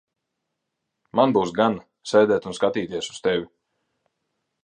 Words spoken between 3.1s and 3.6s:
uz tevi.